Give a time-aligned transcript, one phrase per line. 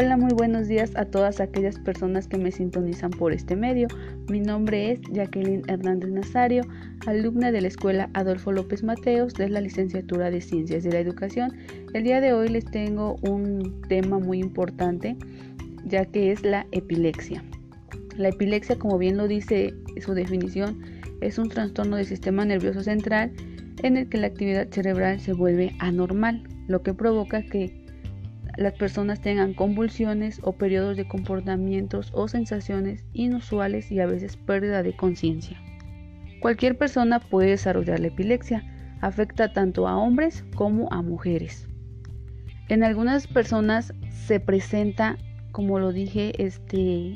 [0.00, 3.88] Hola, muy buenos días a todas aquellas personas que me sintonizan por este medio.
[4.28, 6.62] Mi nombre es Jacqueline Hernández Nazario,
[7.08, 11.52] alumna de la Escuela Adolfo López Mateos de la licenciatura de Ciencias de la Educación.
[11.94, 15.16] El día de hoy les tengo un tema muy importante,
[15.84, 17.42] ya que es la epilepsia.
[18.16, 20.80] La epilepsia, como bien lo dice su definición,
[21.20, 23.32] es un trastorno del sistema nervioso central
[23.82, 27.77] en el que la actividad cerebral se vuelve anormal, lo que provoca que
[28.58, 34.82] las personas tengan convulsiones o periodos de comportamientos o sensaciones inusuales y a veces pérdida
[34.82, 35.56] de conciencia.
[36.40, 38.64] Cualquier persona puede desarrollar la epilepsia,
[39.00, 41.68] afecta tanto a hombres como a mujeres.
[42.68, 45.16] En algunas personas se presenta,
[45.52, 47.14] como lo dije, este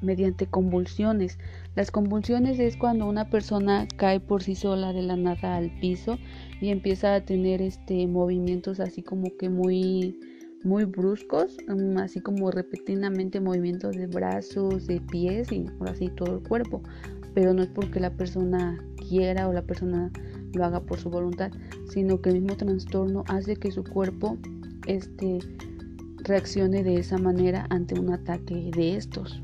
[0.00, 1.38] mediante convulsiones.
[1.74, 6.18] Las convulsiones es cuando una persona cae por sí sola de la nada al piso
[6.60, 10.16] y empieza a tener este movimientos así como que muy
[10.64, 16.42] muy bruscos, mm, así como repentinamente movimientos de brazos, de pies y así todo el
[16.42, 16.82] cuerpo,
[17.34, 20.10] pero no es porque la persona quiera o la persona
[20.54, 21.52] lo haga por su voluntad,
[21.90, 24.38] sino que el mismo trastorno hace que su cuerpo
[24.86, 25.38] este,
[26.24, 29.40] reaccione de esa manera ante un ataque de estos.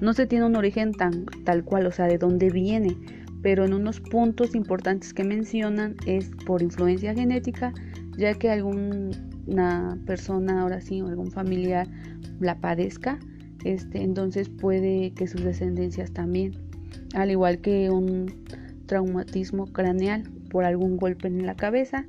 [0.00, 2.96] No se tiene un origen tan tal cual, o sea, de dónde viene,
[3.40, 7.72] pero en unos puntos importantes que mencionan es por influencia genética,
[8.16, 9.10] ya que algún
[9.46, 11.88] una persona ahora sí o algún familiar
[12.40, 13.18] la padezca,
[13.64, 16.52] este, entonces puede que sus descendencias también,
[17.14, 18.44] al igual que un
[18.86, 22.06] traumatismo craneal por algún golpe en la cabeza,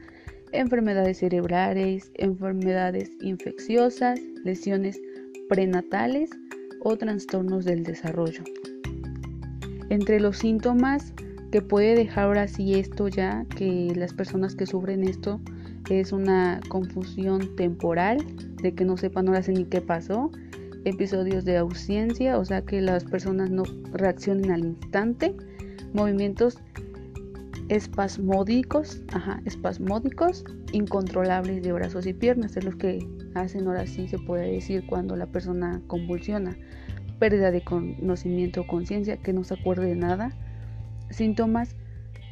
[0.51, 4.99] enfermedades cerebrales, enfermedades infecciosas, lesiones
[5.49, 6.29] prenatales
[6.81, 8.43] o trastornos del desarrollo.
[9.89, 11.13] Entre los síntomas
[11.51, 15.39] que puede dejar ahora sí esto ya, que las personas que sufren esto
[15.89, 18.17] es una confusión temporal,
[18.61, 20.31] de que no sepan ahora ni qué pasó,
[20.85, 25.35] episodios de ausencia, o sea que las personas no reaccionen al instante,
[25.93, 26.59] movimientos
[27.69, 32.99] espasmódicos, ajá, espasmódicos, incontrolables de brazos y piernas, es lo que
[33.35, 36.57] hacen ahora sí se puede decir cuando la persona convulsiona,
[37.19, 40.31] pérdida de conocimiento o conciencia, que no se acuerde de nada,
[41.09, 41.75] síntomas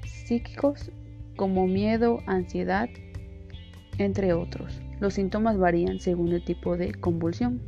[0.05, 0.91] psíquicos
[1.37, 2.89] como miedo, ansiedad,
[3.97, 4.81] entre otros.
[4.99, 7.61] Los síntomas varían según el tipo de convulsión.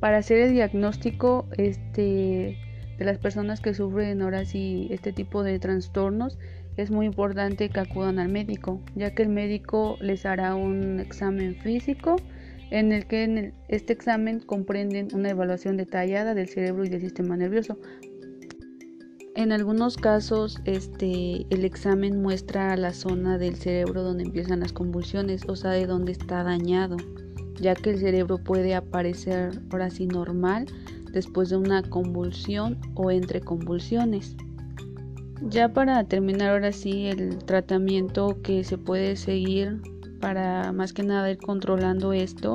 [0.00, 2.58] Para hacer el diagnóstico este,
[2.98, 6.38] de las personas que sufren ahora sí este tipo de trastornos,
[6.76, 11.54] es muy importante que acudan al médico, ya que el médico les hará un examen
[11.56, 12.16] físico
[12.70, 17.36] en el que en este examen comprenden una evaluación detallada del cerebro y del sistema
[17.36, 17.78] nervioso
[19.34, 25.42] en algunos casos, este, el examen muestra la zona del cerebro donde empiezan las convulsiones,
[25.48, 26.96] o sea, de donde está dañado,
[27.60, 30.66] ya que el cerebro puede aparecer ahora sí normal
[31.12, 34.36] después de una convulsión o entre convulsiones.
[35.48, 39.80] Ya para terminar ahora sí el tratamiento que se puede seguir
[40.20, 42.54] para más que nada ir controlando esto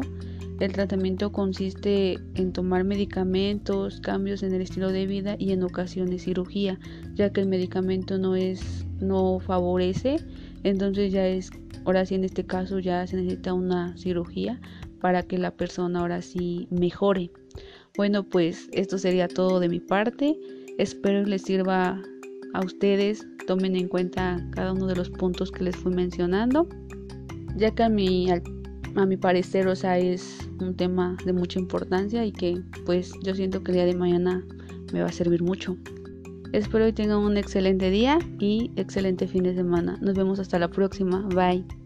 [0.60, 6.24] el tratamiento consiste en tomar medicamentos, cambios en el estilo de vida y en ocasiones
[6.24, 6.80] cirugía,
[7.14, 10.18] ya que el medicamento no es no favorece,
[10.64, 11.52] entonces ya es
[11.86, 14.60] ahora sí en este caso ya se necesita una cirugía
[15.00, 17.32] para que la persona ahora sí mejore.
[17.96, 20.38] Bueno, pues esto sería todo de mi parte.
[20.78, 22.02] Espero les sirva
[22.54, 26.68] a ustedes, tomen en cuenta cada uno de los puntos que les fui mencionando,
[27.56, 28.30] ya que a mi
[28.98, 33.36] a mi parecer, o sea, es un tema de mucha importancia y que pues yo
[33.36, 34.44] siento que el día de mañana
[34.94, 35.78] me va a servir mucho.
[36.54, 39.98] Espero que tengan un excelente día y excelente fin de semana.
[40.02, 41.28] Nos vemos hasta la próxima.
[41.34, 41.77] Bye.